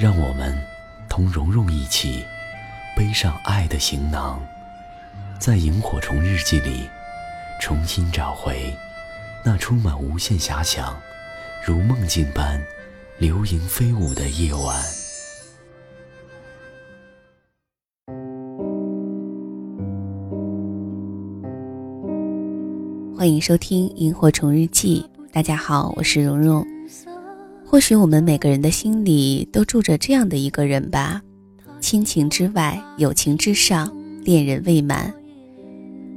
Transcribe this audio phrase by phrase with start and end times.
[0.00, 0.58] 让我们
[1.10, 2.24] 同蓉蓉一起
[2.96, 4.40] 背上爱的行囊，
[5.38, 6.88] 在萤火虫日记里
[7.60, 8.74] 重新找回
[9.44, 10.98] 那充满无限遐想、
[11.62, 12.58] 如梦境般
[13.18, 14.82] 流萤飞舞的夜晚。
[23.14, 26.66] 欢迎收听《萤火虫日记》，大家好，我是蓉蓉。
[27.70, 31.22] 或许我们每个人的心里都住着这样的一个人吧，
[31.80, 35.14] 亲情之外，友情之上，恋人未满。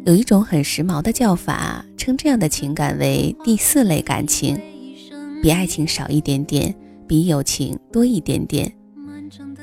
[0.04, 4.60] 有一种很时髦的叫法，称这样的情感为第四类感情，
[5.44, 6.74] 比爱情少一点点，
[7.08, 8.74] 比友情多一点点，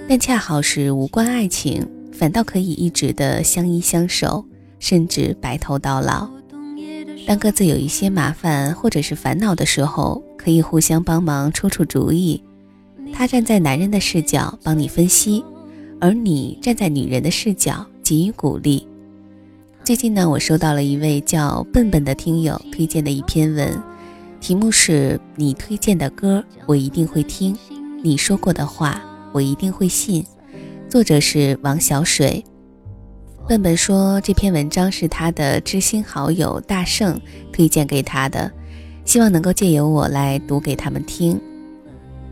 [0.09, 4.45] 但恰好是无关爱情，反倒可以一直的相依相守，
[4.79, 6.31] 甚至白头到老。
[7.27, 12.43] 当各自有一些麻烦或者是烦恼的时候，可以互相帮忙出出主意。
[13.13, 15.45] 他站在男人的视角帮你分析，
[16.01, 18.87] 而你站在女人的视角给予鼓励。
[19.85, 23.81] 最近呢，我收到了一位叫笨笨的听友推荐的一篇文，
[24.41, 27.57] 题目是你推荐的歌我一定会听，
[28.03, 29.01] 你说过的话
[29.33, 30.25] 我一定会信。
[30.89, 32.45] 作者是王小水。
[33.51, 37.21] 笨笨说这篇文章是他的知心好友大圣
[37.53, 38.49] 推荐给他的。
[39.05, 41.41] 希望能够借由我来读给他们听，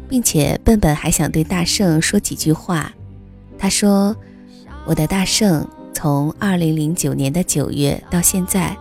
[0.09, 2.95] 并且笨笨还想对大圣说几句话。
[3.59, 4.15] 他说
[4.87, 8.77] ：“我的大圣，从二零零九年的九月到现在，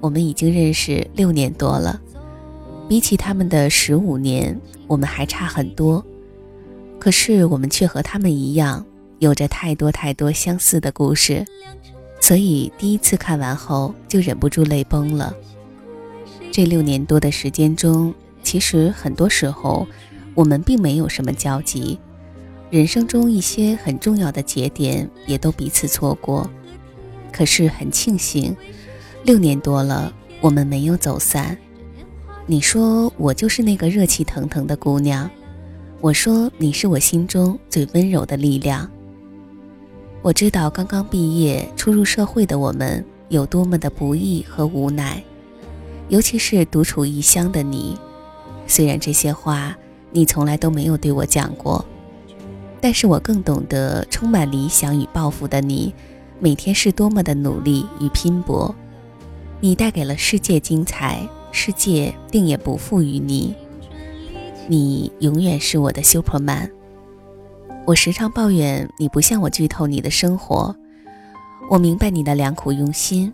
[0.00, 2.00] 我们已经认识六年多了。
[2.88, 6.02] 比起他们的十五年，我们还差很多。
[6.98, 8.82] 可是我们却和他们一样，
[9.18, 11.44] 有着太多太多相似的故事，
[12.20, 15.34] 所以第一次看完后就忍不住泪崩了。”
[16.52, 19.86] 这六年多的时间中，其实很多时候
[20.34, 21.98] 我们并没有什么交集，
[22.70, 26.48] 人生中一些很重要的节点也都彼此错过。
[27.32, 28.56] 可是很庆幸，
[29.24, 31.56] 六年多了，我们没有走散。
[32.46, 35.28] 你说我就是那个热气腾腾的姑娘，
[36.00, 38.88] 我说你是我心中最温柔的力量。
[40.24, 45.22] 我知道刚刚毕业初入社会的我们有多么的不易和无奈。
[46.08, 47.94] 尤其是独处异乡的你，
[48.66, 49.76] 虽然这些话
[50.12, 51.84] 你从来都没有对我讲过，
[52.80, 55.92] 但是我更懂得充满理想与抱负的你，
[56.40, 58.74] 每天是多么的努力与拼搏。
[59.60, 63.54] 你带给了世界精彩，世界定也不负于你。
[64.68, 66.70] 你永远是我的 Superman。
[67.86, 70.74] 我时常抱怨你不向我剧透你的生活，
[71.70, 73.32] 我明白你的良苦用心，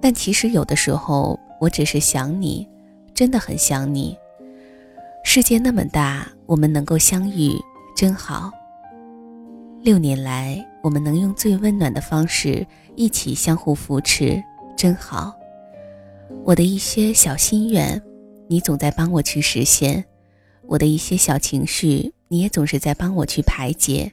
[0.00, 1.38] 但其实有的时候。
[1.60, 2.64] 我只是想你，
[3.12, 4.16] 真的很想你。
[5.24, 7.50] 世界那么大，我们能够相遇
[7.96, 8.48] 真好。
[9.82, 12.64] 六年来，我们能用最温暖的方式
[12.94, 14.40] 一起相互扶持，
[14.76, 15.34] 真好。
[16.44, 18.00] 我的一些小心愿，
[18.46, 20.04] 你总在帮我去实现；
[20.68, 24.12] 我的一些小情绪，你也总是在帮我去排解。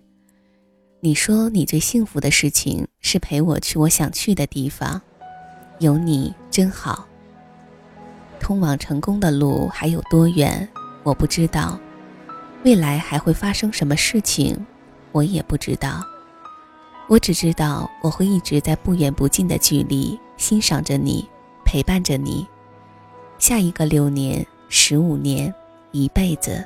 [1.01, 4.99] 你说你最幸福的事情是陪我去我想去的地方，
[5.79, 7.07] 有你真好。
[8.39, 10.67] 通往成功的路还有多远？
[11.03, 11.79] 我不知道。
[12.63, 14.57] 未来还会发生什么事情？
[15.11, 16.03] 我也不知道。
[17.07, 21.27] 我只知道我会一直在不远不近的距离欣赏着你，
[21.63, 22.47] 陪伴着你。
[23.37, 25.53] 下一个六年、十五年、
[25.91, 26.65] 一辈子，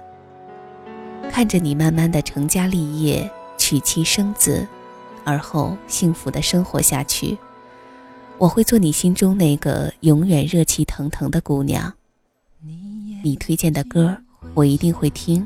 [1.30, 4.68] 看着你慢慢的成家立业、娶妻生子，
[5.24, 7.38] 而后幸福的生活下去。
[8.38, 11.94] 我会做你心中那个永远热气腾腾的姑娘。
[13.24, 14.18] 你推荐的歌，
[14.54, 15.46] 我一定会听；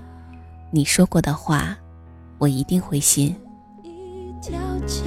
[0.72, 1.78] 你说过的话，
[2.38, 3.36] 我一定会信。
[3.84, 5.04] 一条桥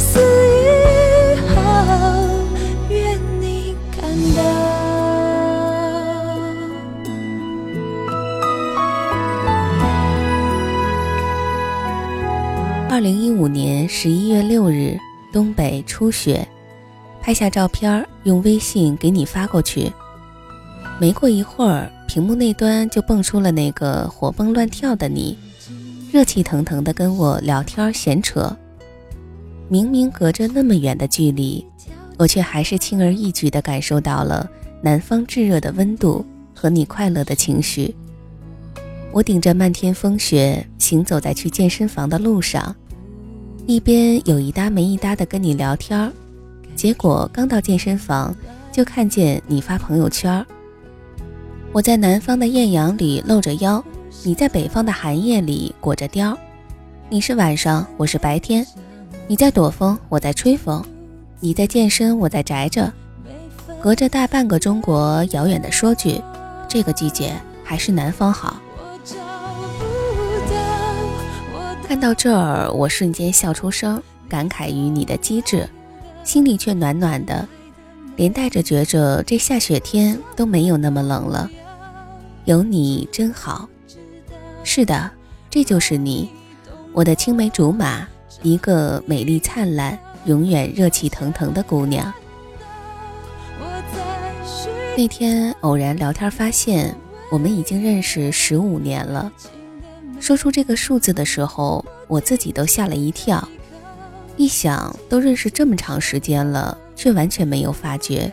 [0.00, 1.60] 四月后
[2.88, 4.00] 愿你看
[4.34, 4.42] 到。
[12.88, 14.98] 二零一五年十一月六日
[15.30, 16.48] 东北初雪
[17.20, 19.92] 拍下照片用微信给你发过去。
[20.98, 25.36] 没过一会儿屏幕那端就蹦出了那个活蹦乱跳的你
[26.10, 28.56] 热气腾腾的跟我聊天闲扯。
[29.70, 31.64] 明明隔着那么远的距离，
[32.18, 34.50] 我却还是轻而易举地感受到了
[34.82, 37.94] 南方炙热的温度和你快乐的情绪。
[39.12, 42.74] 我顶着漫天风雪行走在去健身房的路上，
[43.64, 46.12] 一边有一搭没一搭的跟你聊天儿，
[46.74, 48.34] 结果刚到健身房
[48.72, 50.44] 就看见你发朋友圈儿。
[51.70, 53.80] 我在南方的艳阳里露着腰，
[54.24, 56.36] 你在北方的寒夜里裹着貂，
[57.08, 58.66] 你是晚上，我是白天。
[59.30, 60.82] 你在躲风，我在吹风；
[61.38, 62.92] 你在健身，我在宅着。
[63.80, 66.20] 隔着大半个中国，遥远的说句，
[66.68, 67.32] 这个季节
[67.62, 68.60] 还是南方好。
[71.86, 75.64] 看到这儿，我瞬间笑出声，感慨于你的机智，
[76.24, 77.46] 心里却暖暖的，
[78.16, 81.48] 连带着觉着这下雪天都没有那么冷了。
[82.46, 83.68] 有你真好。
[84.64, 85.08] 是的，
[85.48, 86.28] 这就是你，
[86.92, 88.08] 我的青梅竹马。
[88.42, 92.12] 一个美丽灿烂、永远热气腾腾的姑娘。
[94.96, 96.94] 那天偶然聊天发现，
[97.30, 99.32] 我们已经认识十五年了。
[100.18, 103.46] 说出这个数字的时候，我自己都吓了一跳。
[104.36, 108.30] 一想，都认识这么长时间了，却完全没有发觉。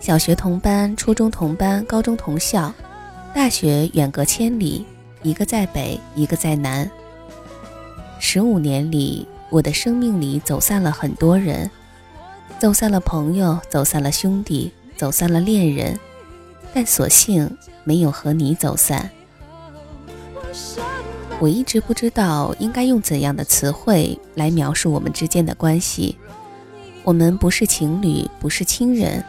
[0.00, 2.72] 小学同班，初中同班，高中同校，
[3.32, 4.84] 大学远隔千里，
[5.22, 6.90] 一个在北，一个在南。
[8.18, 11.70] 十五年里，我的生命里走散了很多人，
[12.58, 15.98] 走散了朋友，走散了兄弟，走散了恋人，
[16.72, 19.10] 但所幸没有和你走散。
[21.40, 26.16] 我一直不知道应该用怎样的词汇来描述我们之间的关系。
[27.02, 29.22] 我们不是情侣，不是亲人，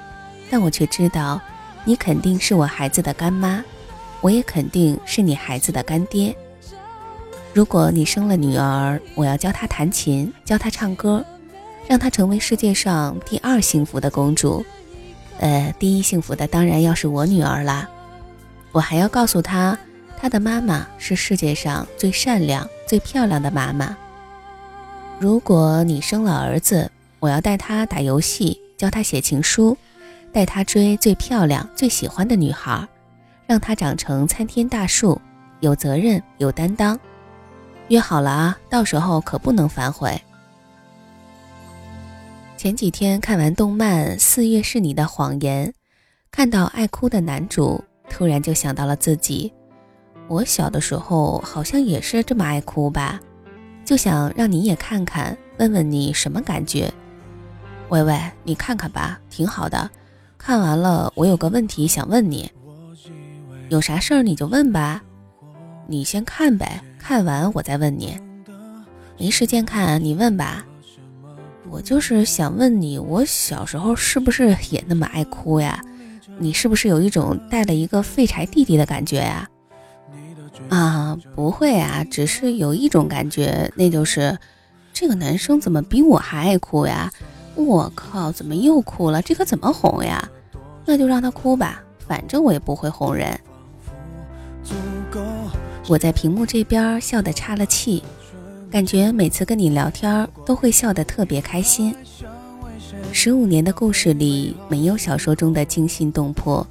[0.50, 1.42] 但我却知道，
[1.84, 3.64] 你肯定是我孩子的干妈，
[4.22, 6.36] 我也肯定是你孩子的干爹。
[7.56, 11.24] 如果你生了女儿，我要教她弹琴，教她唱歌，
[11.88, 14.66] 让她成为世界上第二幸福的公主。
[15.40, 17.90] 呃，第一幸福的当然要是我女儿啦。
[18.74, 19.78] 我还要告诉她，
[20.18, 23.96] 她的妈妈是世界上最善良、最漂亮的妈妈。
[25.18, 29.78] 如果你生了儿子，我要带他打游戏，教他写情书，
[30.34, 32.86] 带他追最漂亮、最喜欢的女孩，
[33.48, 35.22] 让他长成参天大树，
[35.62, 37.00] 有责任、有担当。
[37.90, 40.20] 约好了啊，到时候可不能反悔。
[42.58, 45.68] 前几天看完动漫《四月是你的谎言》，
[46.32, 49.54] 看到爱哭的男主，突然就想到了自己。
[50.28, 53.20] 我小的时候好像也是这么爱哭吧，
[53.84, 56.92] 就想让你也看看，问问你什么感觉。
[57.90, 59.88] 喂喂，你看看吧，挺好的。
[60.40, 62.52] 看完了，我有个问题想问你，
[63.70, 65.04] 有啥事儿你就问吧。
[65.88, 66.82] 你先看呗。
[66.98, 68.20] 看完我再问你，
[69.20, 70.66] 没时间看你问吧。
[71.70, 75.80] 我就是想问你，我小时候是不是也那么爱哭呀？
[76.40, 79.48] 你是不是有一种带了一个废柴弟弟的感觉呀？
[80.70, 84.38] 啊，不会啊，只是有一种感觉，那就是
[84.94, 87.12] 这个男生怎么比我还爱哭呀？
[87.56, 89.22] 我靠，怎么又哭了？
[89.22, 90.28] 这可怎么哄呀？
[90.86, 93.40] 那就让他哭吧，反正我也不会哄人。
[95.88, 98.02] 我在屏幕这边笑得岔了气，
[98.72, 101.96] 感觉每次跟你聊天都会笑得特别开心。
[103.12, 106.66] 十五年的故事里，没有小说中的惊心动魄，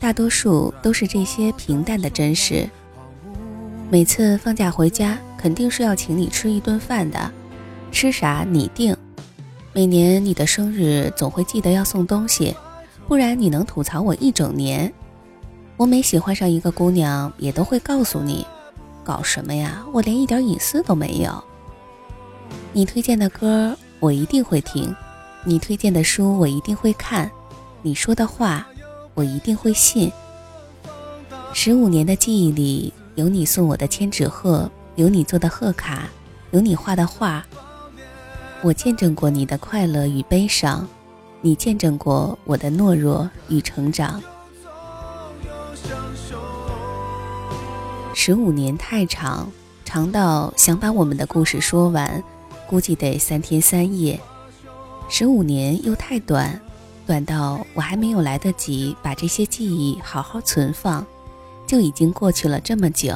[0.00, 2.68] 大多数都是这些平淡的真实。
[3.88, 7.30] 每次放假回家，肯定是要请你吃一顿饭的，
[7.92, 8.96] 吃啥你定。
[9.72, 12.52] 每年你的生日，总会记得要送东西，
[13.06, 14.92] 不然你能吐槽我一整年。
[15.76, 18.44] 我每喜欢上一个姑娘，也都会告诉你。
[19.06, 19.86] 搞什么呀？
[19.92, 21.44] 我连一点隐私都没有。
[22.72, 24.92] 你推荐的歌我一定会听，
[25.44, 27.30] 你推荐的书我一定会看，
[27.82, 28.66] 你说的话
[29.14, 30.10] 我一定会信。
[31.52, 36.08] 十五年的记忆里，有你送我的千纸鹤，有你做的贺卡，
[36.50, 37.46] 有你画的画。
[38.62, 40.86] 我见证过你的快乐与悲伤，
[41.40, 44.20] 你见证过我的懦弱与成长。
[48.18, 49.52] 十五年太长，
[49.84, 52.24] 长到想把我们的故事说完，
[52.66, 54.18] 估计得三天三夜；
[55.06, 56.58] 十五年又太短，
[57.06, 61.06] 短到我还没有来得及把这些记忆好好存放，
[61.66, 63.14] 就已经过去了这么久。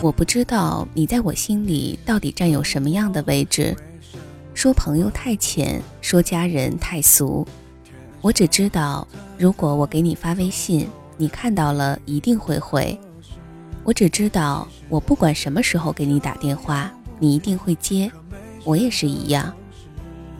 [0.00, 3.76] 我不知道你在我心里到底占有什么样的位置。
[4.54, 7.46] 说朋友太浅，说家人太俗。
[8.22, 12.98] 我只知道，如果我给你发微信，你看到了一定会回。
[13.84, 18.10] 我只知道，我不管什么时候给你打电话，你一定会接。
[18.64, 19.52] 我也是一样。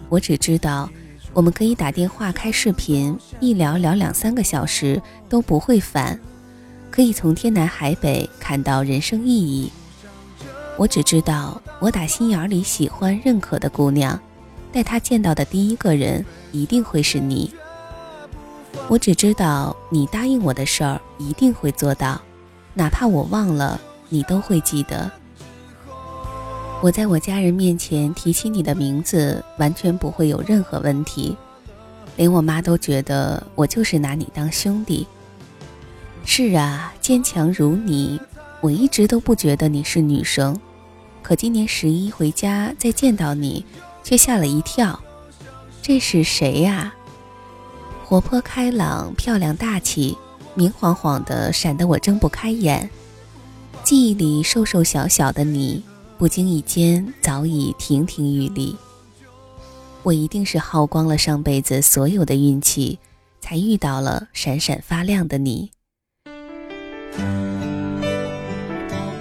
[0.08, 0.88] 我只知道，
[1.32, 6.18] 我们可以打电话、开视频，一聊聊两三个小时都不会烦。
[6.90, 9.72] 可以从天南海北看到人生意义。
[10.76, 14.18] 我只知道，我打心眼里喜欢、认可的姑娘，
[14.70, 17.52] 带她见到的第一个人一定会是你。
[18.88, 22.20] 我只知道，你答应我的事儿一定会做到，
[22.74, 25.10] 哪怕我忘了，你都会记得。
[26.82, 31.34] 我在我家人面前提起你的名字，完全不会有任何问题，
[32.16, 35.06] 连我妈都觉得我就是拿你当兄弟。
[36.24, 38.20] 是啊，坚强如你，
[38.60, 40.58] 我一直都不觉得你是女生，
[41.22, 43.64] 可今年十一回家再见到你，
[44.02, 45.00] 却吓了一跳。
[45.80, 46.92] 这是谁呀？
[48.12, 50.14] 活泼开朗、漂亮大气、
[50.52, 52.90] 明晃晃的，闪得我睁不开眼。
[53.84, 55.82] 记忆里瘦瘦小小的你，
[56.18, 58.76] 不经意间早已亭亭玉立。
[60.02, 62.98] 我一定是耗光了上辈子所有的运气，
[63.40, 65.70] 才遇到了闪闪发亮的你。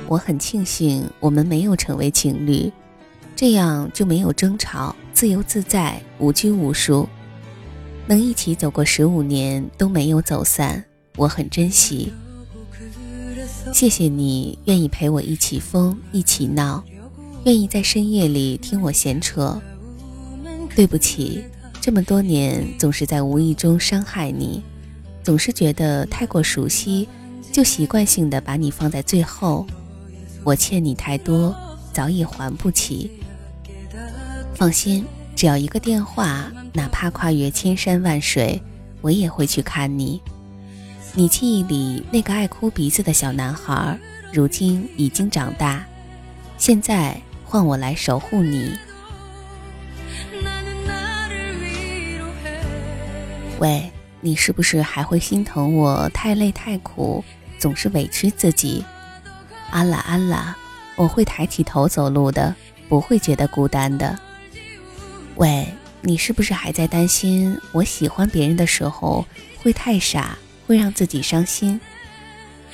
[0.09, 2.69] 我很庆幸我们没有成为情侣，
[3.37, 7.07] 这样就没有争吵，自由自在，无拘无束，
[8.07, 10.83] 能一起走过十五年都没有走散，
[11.17, 12.11] 我很珍惜。
[13.73, 16.83] 谢谢你愿意陪我一起疯，一起闹，
[17.45, 19.61] 愿意在深夜里听我闲扯。
[20.75, 21.43] 对不起，
[21.79, 24.61] 这么多年总是在无意中伤害你，
[25.23, 27.07] 总是觉得太过熟悉。
[27.51, 29.67] 就习惯性的把你放在最后，
[30.43, 31.53] 我欠你太多，
[31.91, 33.11] 早已还不起。
[34.55, 35.05] 放心，
[35.41, 38.61] 只要一个电话，哪怕跨越千山万水，
[39.01, 40.21] 我也会去看你。
[41.15, 43.97] 你记忆里那个爱哭鼻子的小男孩，
[44.31, 45.83] 如今已经长大，
[46.59, 48.71] 现在换我来守护你。
[53.57, 57.25] 喂，你是不是还会心疼我太累太苦？
[57.57, 58.85] 总是委屈自己，
[59.71, 60.55] 安啦安啦，
[60.95, 62.53] 我会抬起头走路的，
[62.87, 64.15] 不会觉得孤单的。
[65.41, 65.67] 喂，
[66.01, 69.25] 你是不是还在担心我喜欢别人的时候
[69.57, 71.81] 会太傻，会让自己伤心？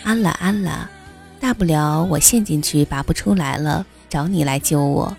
[0.04, 0.90] 安啦安啦，
[1.40, 5.16] 大不了我陷进去拔不出来了，找你来救我。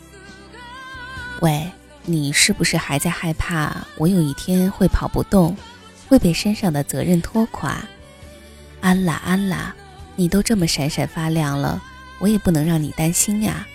[1.40, 1.66] 喂，
[2.04, 5.56] 你是不是还在害怕我有一天会跑不动，
[6.06, 7.78] 会被身上的责任拖垮？
[8.82, 9.74] 安啦安啦，
[10.16, 11.80] 你都这么闪闪发亮了，
[12.18, 13.66] 我也不能让你担心呀。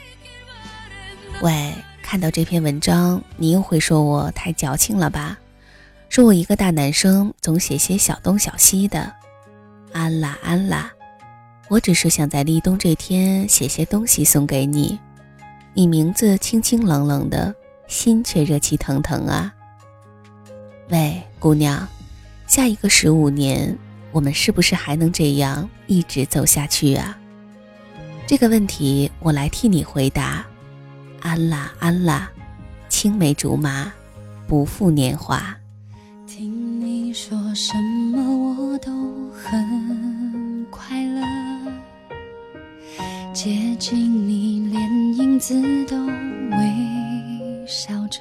[1.42, 1.74] 喂，
[2.13, 5.36] 看到这篇文章，你又会说我太矫情了吧？
[6.10, 9.12] 说我一个大男生总写些小东小西的。
[9.93, 10.91] 安啦安啦，
[11.70, 15.00] 我只是想在立冬这天写些东西送给你。
[15.74, 17.51] 你名字清清冷冷的，
[17.88, 19.51] 心却热气腾腾啊。
[20.89, 21.88] 喂，姑娘，
[22.46, 23.75] 下一个十五年。
[24.12, 27.17] 我们是不是还能这样一直走下去啊？
[28.27, 30.46] 这个问题我来替你回答。
[31.24, 32.30] 安啦安啦，
[32.89, 33.89] 青梅竹马，
[34.46, 35.56] 不负年华。
[36.27, 37.74] 听你说什
[38.12, 38.92] 么我都
[39.32, 41.22] 很快乐，
[43.34, 45.53] 接近你连影子
[45.86, 48.20] 都微笑着，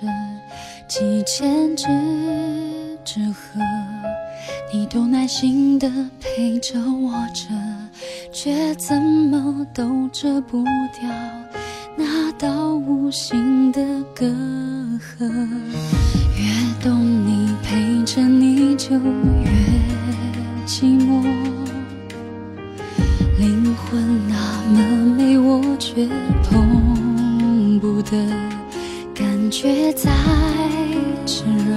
[0.89, 1.89] 几千只
[3.05, 3.61] 纸鹤。
[4.73, 5.91] 你都耐心的
[6.21, 7.49] 陪着我着，
[8.33, 11.11] 却怎么都遮不掉
[13.13, 13.81] 心的
[14.15, 15.31] 隔阂。
[16.35, 19.51] 越懂你，陪着你就越
[20.67, 21.23] 寂寞。
[23.39, 24.35] 灵魂那
[24.71, 24.81] 么
[25.15, 26.09] 美，我却
[26.43, 28.17] 碰不得，
[29.15, 30.11] 感觉再
[31.27, 31.77] 炽热。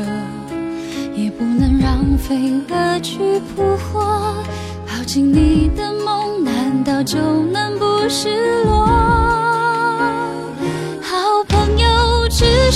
[1.16, 3.18] 也不能让飞蛾去
[3.54, 4.34] 扑火，
[4.88, 7.20] 抱紧你的梦，难道就
[7.52, 9.25] 能不失落？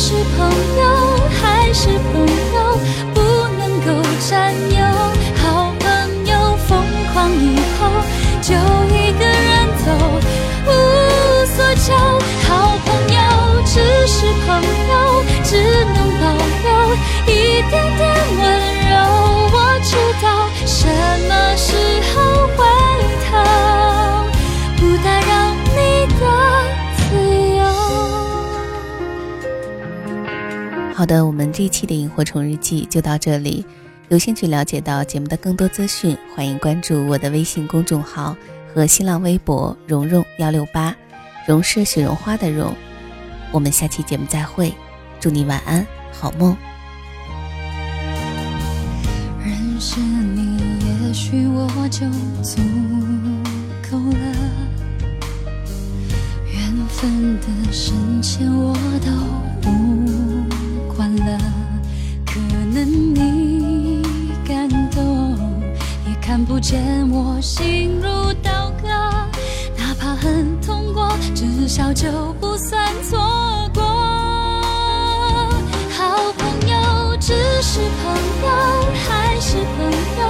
[0.10, 1.88] 是朋友，还是
[31.10, 33.66] 的，我们这一期的萤火虫日记就到这里。
[34.10, 38.38] 有兴趣了解到节目的更多资讯，欢迎关注我的微信公众号
[38.72, 40.96] 和新浪微博“蓉蓉幺六八”，
[41.48, 42.72] 蓉是雪绒花的蓉。
[43.52, 44.72] 我们下期节目再会，
[45.20, 46.56] 祝你晚安，好梦。
[49.44, 50.60] 认识你，
[51.08, 52.08] 也许我就
[52.44, 52.62] 足
[53.90, 54.36] 够了。
[56.54, 59.12] 缘分的深浅我都
[59.60, 59.99] 不
[66.60, 68.88] 见我心如刀割。
[69.78, 73.18] 哪怕很痛过，至少就不算错
[73.74, 73.82] 过。
[75.98, 78.14] 好朋友只是朋
[78.44, 78.48] 友，
[79.08, 80.22] 还是朋友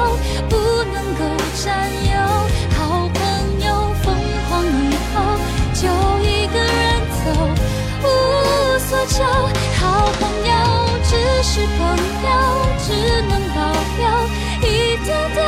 [0.50, 0.56] 不
[0.94, 1.22] 能够
[1.64, 2.14] 占有。
[2.78, 2.78] 好
[3.14, 3.20] 朋
[3.66, 3.68] 友
[4.04, 4.16] 疯
[4.48, 4.68] 狂以
[5.14, 5.16] 后
[5.74, 5.82] 就
[6.24, 7.28] 一个人走，
[8.04, 8.06] 无
[8.80, 9.24] 所求。
[9.80, 9.82] 好
[10.20, 10.52] 朋友
[11.04, 11.10] 只
[11.44, 11.80] 是朋
[12.24, 12.30] 友，
[12.86, 12.88] 只
[13.28, 13.58] 能保
[13.98, 14.02] 留
[14.68, 14.70] 一
[15.04, 15.40] 点点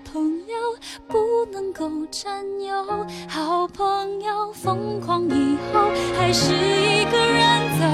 [0.00, 0.54] 朋友
[1.06, 3.06] 不能够占有。
[3.28, 7.84] 好朋友疯狂以后，还是一个人走，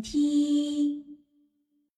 [0.00, 0.85] 听。